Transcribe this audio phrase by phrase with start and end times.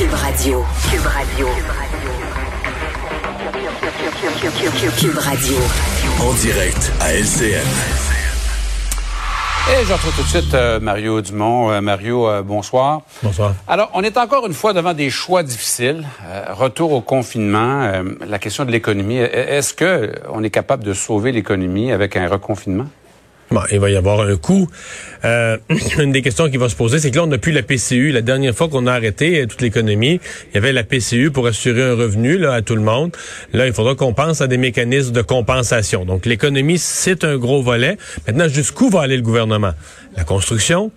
[0.00, 0.64] Cube Radio.
[0.90, 1.48] Cube Radio.
[4.98, 5.56] Cube Radio.
[6.22, 7.60] En direct à LCN.
[9.68, 11.70] Et je retrouve tout de suite euh, Mario Dumont.
[11.70, 13.02] Euh, Mario, euh, bonsoir.
[13.22, 13.52] Bonsoir.
[13.68, 16.06] Alors, on est encore une fois devant des choix difficiles.
[16.48, 19.18] retour au confinement, la question de l'économie.
[19.18, 22.86] Est-ce que on est capable de sauver l'économie avec un reconfinement?
[23.50, 24.68] Bon, il va y avoir un coût.
[25.24, 25.58] Euh,
[25.98, 28.12] une des questions qui va se poser, c'est que là, on n'a plus la PCU.
[28.12, 30.20] La dernière fois qu'on a arrêté euh, toute l'économie,
[30.50, 33.10] il y avait la PCU pour assurer un revenu là, à tout le monde.
[33.52, 36.04] Là, il faudra qu'on pense à des mécanismes de compensation.
[36.04, 37.96] Donc, l'économie, c'est un gros volet.
[38.28, 39.72] Maintenant, jusqu'où va aller le gouvernement?
[40.16, 40.92] La construction,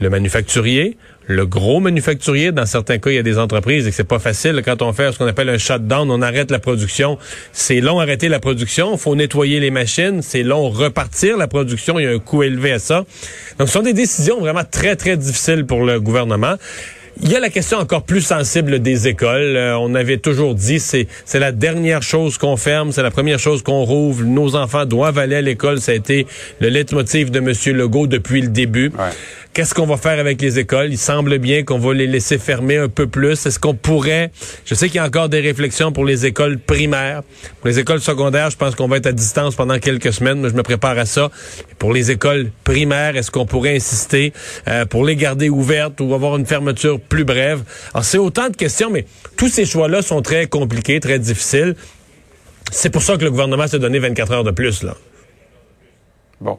[0.00, 0.96] le manufacturier,
[1.28, 4.20] le gros manufacturier, dans certains cas, il y a des entreprises et que c'est pas
[4.20, 4.62] facile.
[4.64, 7.18] Quand on fait ce qu'on appelle un shutdown, on arrête la production.
[7.52, 8.96] C'est long arrêter la production.
[8.96, 10.22] Faut nettoyer les machines.
[10.22, 11.98] C'est long repartir la production.
[11.98, 13.04] Il y a un coût élevé à ça.
[13.58, 16.56] Donc, ce sont des décisions vraiment très, très difficiles pour le gouvernement.
[17.22, 19.56] Il y a la question encore plus sensible des écoles.
[19.56, 23.38] Euh, on avait toujours dit c'est c'est la dernière chose qu'on ferme, c'est la première
[23.38, 24.22] chose qu'on rouvre.
[24.22, 25.80] Nos enfants doivent aller à l'école.
[25.80, 26.26] Ça a été
[26.60, 27.54] le leitmotiv de M.
[27.74, 28.92] Legault depuis le début.
[29.56, 30.88] Qu'est-ce qu'on va faire avec les écoles?
[30.90, 33.46] Il semble bien qu'on va les laisser fermer un peu plus.
[33.46, 34.30] Est-ce qu'on pourrait...
[34.66, 37.22] Je sais qu'il y a encore des réflexions pour les écoles primaires.
[37.62, 40.50] Pour les écoles secondaires, je pense qu'on va être à distance pendant quelques semaines, mais
[40.50, 41.30] je me prépare à ça.
[41.78, 44.34] Pour les écoles primaires, est-ce qu'on pourrait insister
[44.68, 47.62] euh, pour les garder ouvertes ou avoir une fermeture plus brève?
[47.94, 49.06] Alors, c'est autant de questions, mais
[49.38, 51.76] tous ces choix-là sont très compliqués, très difficiles.
[52.70, 54.94] C'est pour ça que le gouvernement s'est donné 24 heures de plus, là.
[56.42, 56.58] Bon.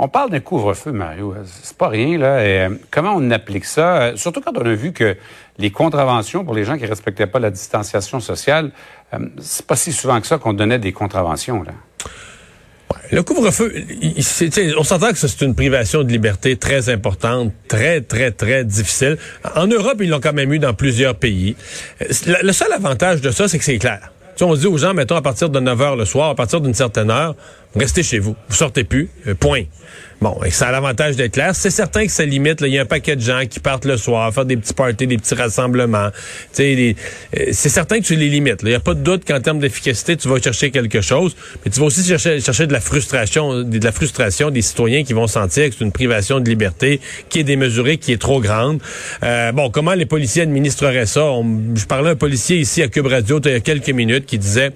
[0.00, 1.34] On parle d'un couvre-feu, Mario.
[1.44, 2.38] C'est pas rien, là.
[2.38, 4.02] Euh, comment on applique ça?
[4.02, 5.16] Euh, surtout quand on a vu que
[5.58, 8.70] les contraventions pour les gens qui respectaient pas la distanciation sociale,
[9.12, 11.72] euh, c'est pas si souvent que ça qu'on donnait des contraventions, là.
[13.10, 13.72] Le couvre-feu,
[14.78, 19.18] on s'entend que c'est une privation de liberté très importante, très, très, très difficile.
[19.56, 21.56] En Europe, ils l'ont quand même eu dans plusieurs pays.
[22.00, 24.12] Le seul avantage de ça, c'est que c'est clair.
[24.40, 26.74] On dit aux gens, mettons, à partir de 9 heures le soir, à partir d'une
[26.74, 27.34] certaine heure,
[27.74, 28.36] restez chez vous.
[28.48, 29.08] Vous sortez plus.
[29.26, 29.64] Euh, point.
[30.20, 31.54] Bon, et ça a l'avantage d'être clair.
[31.54, 32.60] C'est certain que ça limite.
[32.62, 35.06] Il y a un paquet de gens qui partent le soir, faire des petits parties,
[35.06, 36.08] des petits rassemblements.
[36.58, 36.92] Euh,
[37.52, 38.60] c'est certain que tu les limites.
[38.62, 41.70] Il n'y a pas de doute qu'en termes d'efficacité, tu vas chercher quelque chose, mais
[41.70, 45.68] tu vas aussi chercher, de la frustration, de la frustration des citoyens qui vont sentir
[45.70, 48.80] que c'est une privation de liberté qui est démesurée, qui est trop grande.
[49.22, 51.30] Euh, bon, comment les policiers administreraient ça?
[51.76, 54.38] Je parlais à un policier ici à Cube Radio il y a quelques minutes qui
[54.38, 54.72] disait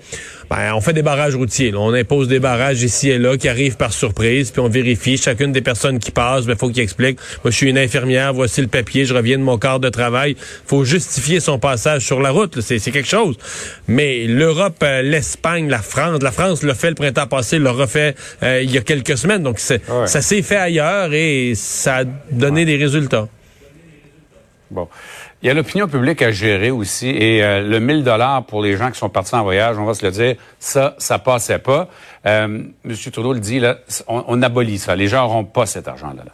[0.53, 1.73] ben, on fait des barrages routiers.
[1.75, 5.51] On impose des barrages ici et là qui arrivent par surprise, puis on vérifie chacune
[5.51, 6.43] des personnes qui passent.
[6.43, 7.19] Il ben, faut qu'ils expliquent.
[7.43, 8.35] Moi, je suis une infirmière.
[8.35, 9.07] Voici le papier.
[9.07, 10.37] Je reviens de mon quart de travail.
[10.67, 12.61] faut justifier son passage sur la route.
[12.61, 13.39] C'est quelque chose.
[13.89, 18.15] Mais l'Europe, euh, l'Espagne, la France, la France l'a fait le printemps passé, l'a refait
[18.43, 19.43] euh, il y a quelques semaines.
[19.43, 23.27] Donc, ça s'est fait ailleurs et ça a donné des résultats.
[24.71, 24.89] Bon.
[25.43, 28.77] Il y a l'opinion publique à gérer aussi et euh, le 1000 dollars pour les
[28.77, 31.89] gens qui sont partis en voyage, on va se le dire, ça, ça passait pas.
[32.25, 32.47] Euh,
[32.85, 32.97] M.
[33.13, 34.95] Trudeau le dit, là, on, abolit ça.
[34.95, 36.23] Les gens n'auront pas cet argent-là.
[36.25, 36.33] Là.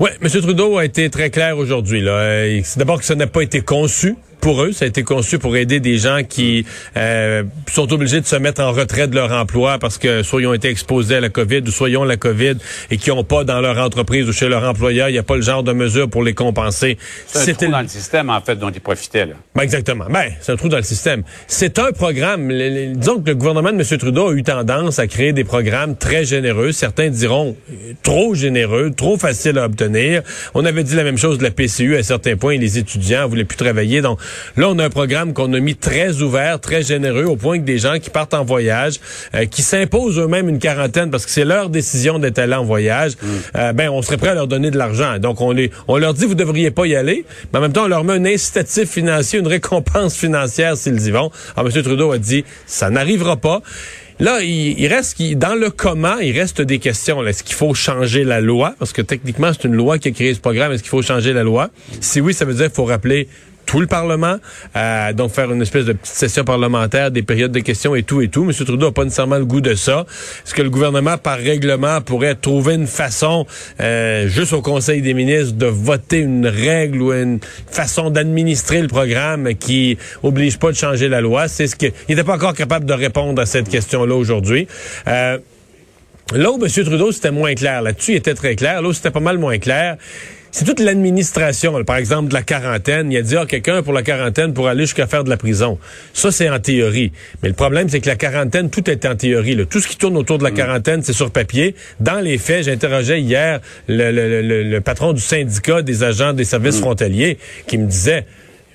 [0.00, 0.28] Oui, M.
[0.28, 2.00] Trudeau a été très clair aujourd'hui.
[2.00, 2.46] Là.
[2.64, 4.72] C'est d'abord que ça n'a pas été conçu pour eux.
[4.72, 6.66] Ça a été conçu pour aider des gens qui
[6.96, 10.46] euh, sont obligés de se mettre en retrait de leur emploi parce que soit ils
[10.46, 12.54] ont été exposés à la COVID ou soit ils ont la COVID
[12.90, 15.36] et qui n'ont pas dans leur entreprise ou chez leur employeur, il n'y a pas
[15.36, 16.98] le genre de mesures pour les compenser.
[17.26, 19.26] C'est un trou dans le système, en fait, dont ils profitaient.
[19.26, 19.34] Là.
[19.54, 20.06] Ben exactement.
[20.08, 21.22] Ben, c'est un trou dans le système.
[21.46, 22.48] C'est un programme.
[22.94, 23.98] disons que le gouvernement de M.
[23.98, 26.72] Trudeau a eu tendance à créer des programmes très généreux.
[26.72, 27.56] Certains diront
[28.02, 30.22] trop généreux, trop faciles à obtenir.
[30.54, 32.56] On avait dit la même chose de la PCU à certains points.
[32.56, 34.00] Les étudiants voulaient plus travailler.
[34.00, 34.18] Donc,
[34.56, 37.64] Là, on a un programme qu'on a mis très ouvert, très généreux, au point que
[37.64, 39.00] des gens qui partent en voyage,
[39.34, 43.12] euh, qui s'imposent eux-mêmes une quarantaine parce que c'est leur décision d'être allés en voyage,
[43.12, 43.26] mm.
[43.56, 45.18] euh, ben on serait prêt à leur donner de l'argent.
[45.18, 47.84] Donc on les, on leur dit vous devriez pas y aller, mais en même temps
[47.84, 51.30] on leur met un incitatif financier, une récompense financière s'ils y vont.
[51.56, 51.82] Alors M.
[51.82, 53.55] Trudeau a dit ça n'arrivera pas.
[54.18, 57.24] Là, il, reste dans le comment, il reste des questions.
[57.26, 58.74] Est-ce qu'il faut changer la loi?
[58.78, 60.72] Parce que techniquement, c'est une loi qui a créé ce programme.
[60.72, 61.68] Est-ce qu'il faut changer la loi?
[62.00, 63.28] Si oui, ça veut dire qu'il faut rappeler
[63.66, 64.36] tout le Parlement,
[64.76, 68.22] euh, donc faire une espèce de petite session parlementaire, des périodes de questions et tout
[68.22, 68.44] et tout.
[68.44, 68.52] M.
[68.52, 70.06] Trudeau n'a pas nécessairement le goût de ça.
[70.44, 73.46] Est-ce que le gouvernement, par règlement, pourrait trouver une façon,
[73.80, 77.40] euh, juste au Conseil des ministres, de voter une règle ou une
[77.70, 81.48] façon d'administrer le programme qui oblige pas de changer la loi?
[81.48, 84.68] C'est ce que il n'était pas encore capable de répondre à cette question-là aujourd'hui.
[85.08, 85.38] Euh,
[86.34, 86.68] Là où M.
[86.68, 87.82] Trudeau, c'était moins clair.
[87.82, 88.82] Là-dessus, il était très clair.
[88.82, 89.96] Là où c'était pas mal moins clair,
[90.56, 93.12] c'est toute l'administration, par exemple, de la quarantaine.
[93.12, 95.78] Il a dit, ah, quelqu'un pour la quarantaine pour aller jusqu'à faire de la prison.
[96.14, 97.12] Ça, c'est en théorie.
[97.42, 99.66] Mais le problème, c'est que la quarantaine, tout est en théorie.
[99.68, 100.54] Tout ce qui tourne autour de la mm.
[100.54, 101.74] quarantaine, c'est sur papier.
[102.00, 106.80] Dans les faits, j'interrogeais hier le, patron du syndicat des agents des services mm.
[106.80, 107.36] frontaliers
[107.66, 108.24] qui me disait,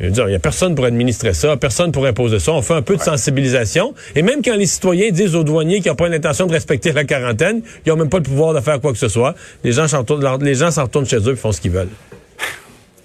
[0.02, 2.54] Je veux dire, il n'y a personne pour administrer ça, personne pour imposer ça.
[2.54, 3.94] On fait un peu de sensibilisation.
[4.16, 7.04] Et même quand les citoyens disent aux douaniers qu'ils n'ont pas l'intention de respecter la
[7.04, 9.36] quarantaine, ils n'ont même pas le pouvoir de faire quoi que ce soit.
[9.64, 11.92] Les gens s'en retournent, les gens s'en retournent chez eux et font ce qu'ils veulent.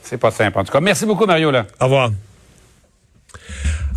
[0.03, 0.59] C'est pas simple.
[0.59, 1.51] En tout cas, merci beaucoup, Mario.
[1.51, 1.67] Là.
[1.81, 2.11] Au revoir.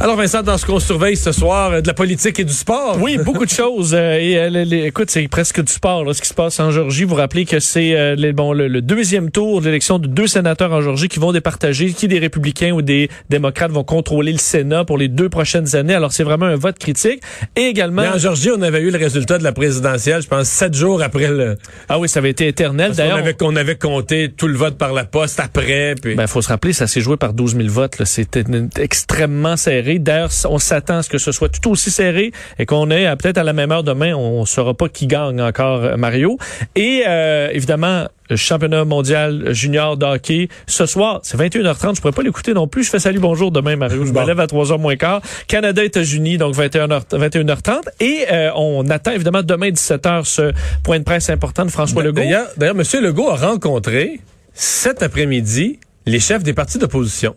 [0.01, 2.97] Alors Vincent, dans ce qu'on surveille ce soir, euh, de la politique et du sport.
[3.01, 3.93] Oui, beaucoup de choses.
[3.93, 7.03] Euh, et euh, écoute, c'est presque du sport là, ce qui se passe en Georgie.
[7.03, 11.09] Vous rappelez que c'est bon, le, deuxième tour de l'élection de deux sénateurs en Georgie
[11.09, 15.09] qui vont départager qui des républicains ou des démocrates vont contrôler le Sénat pour les
[15.09, 15.95] deux prochaines années.
[15.95, 17.21] Alors c'est vraiment un vote critique.
[17.57, 18.03] Et également...
[18.03, 21.01] Mais en Georgie, on avait eu le résultat de la présidentielle, je pense, sept jours
[21.01, 21.57] après le...
[21.89, 22.93] Ah oui, ça avait été éternel.
[22.93, 25.95] D'ailleurs, on avait, on avait compté tout le vote par la poste après.
[26.01, 26.15] Puis...
[26.15, 28.01] Ben, faut se rappeler, ça s'est joué par 12 000 votes.
[28.05, 28.45] C'était
[28.77, 29.88] extrêmement serré.
[29.97, 33.39] D'ailleurs, on s'attend à ce que ce soit tout aussi serré et qu'on ait peut-être
[33.39, 36.37] à la même heure demain, on ne saura pas qui gagne encore euh, Mario.
[36.75, 40.49] Et euh, évidemment, le championnat mondial junior de hockey.
[40.67, 41.95] Ce soir, c'est 21h30.
[41.95, 42.83] Je pourrais pas l'écouter non plus.
[42.83, 44.05] Je fais salut, bonjour demain, Mario.
[44.05, 45.21] Je me lève à 3h moins quart.
[45.47, 47.81] Canada, États-Unis, donc 21h, 21h30.
[47.99, 50.51] Et euh, on attend évidemment demain 17h ce
[50.83, 52.21] point de presse important de François Legault.
[52.21, 53.03] D'ailleurs, d'ailleurs, M.
[53.03, 54.19] Legault a rencontré
[54.53, 57.35] cet après-midi les chefs des partis d'opposition.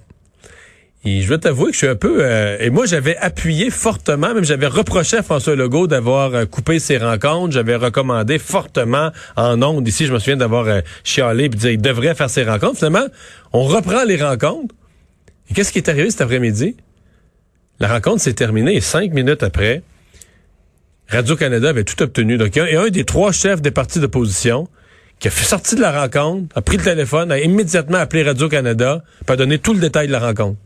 [1.05, 2.19] Et je veux t'avouer que je suis un peu...
[2.21, 6.79] Euh, et moi, j'avais appuyé fortement, même j'avais reproché à François Legault d'avoir euh, coupé
[6.79, 7.55] ses rencontres.
[7.55, 9.87] J'avais recommandé fortement en ondes.
[9.89, 12.77] Ici, je me souviens d'avoir euh, chialé et dire il devrait faire ses rencontres.
[12.77, 13.07] Finalement,
[13.53, 14.73] on reprend les rencontres.
[15.51, 16.77] Et qu'est-ce qui est arrivé cet après-midi?
[17.81, 19.83] La rencontre s'est terminée et cinq minutes après,
[21.09, 22.39] Radio-Canada avait tout obtenu.
[22.39, 24.69] Donc, il y a un des trois chefs des partis d'opposition
[25.19, 29.03] qui a fait sortir de la rencontre, a pris le téléphone, a immédiatement appelé Radio-Canada,
[29.27, 30.59] puis a donné tout le détail de la rencontre.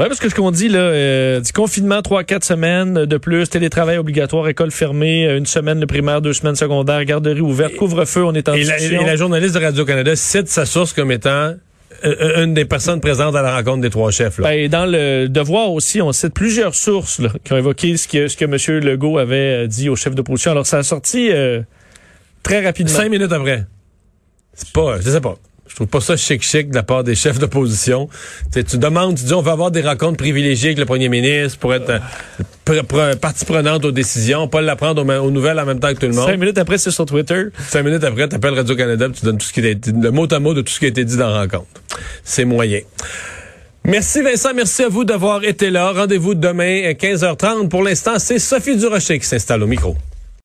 [0.00, 3.50] Oui, parce que ce qu'on dit, là, euh, du confinement, trois, quatre semaines de plus,
[3.50, 8.24] télétravail obligatoire, école fermée, euh, une semaine de primaire, deux semaines secondaires, garderie ouverte, couvre-feu,
[8.24, 11.52] on est en et la, et la journaliste de Radio-Canada cite sa source comme étant
[12.04, 14.38] euh, une des personnes présentes à la rencontre des trois chefs.
[14.38, 14.48] Là.
[14.48, 18.26] Ben, dans le devoir aussi, on cite plusieurs sources là, qui ont évoqué ce que,
[18.26, 18.82] ce que M.
[18.82, 20.52] Legault avait dit au chef d'opposition.
[20.52, 21.28] Alors, ça a sorti
[22.42, 22.96] très rapidement.
[22.96, 23.66] Cinq minutes après.
[24.54, 25.36] C'est pas, je sais pas.
[25.70, 28.08] Je trouve pas ça chic-chic de la part des chefs d'opposition.
[28.52, 31.72] Tu demandes, tu dis, on va avoir des rencontres privilégiées avec le premier ministre pour
[31.72, 32.00] être
[32.68, 36.06] euh, partie prenante aux décisions, pas l'apprendre aux, aux, nouvelles en même temps que tout
[36.06, 36.26] le monde.
[36.26, 37.44] Cinq minutes après, c'est sur Twitter.
[37.68, 40.26] Cinq minutes après, tu appelles Radio-Canada tu donnes tout ce qui a été, le mot
[40.32, 41.66] à mot de tout ce qui a été dit dans la rencontre.
[42.24, 42.80] C'est moyen.
[43.84, 45.92] Merci Vincent, merci à vous d'avoir été là.
[45.92, 47.68] Rendez-vous demain à 15h30.
[47.68, 49.96] Pour l'instant, c'est Sophie Durocher qui s'installe au micro.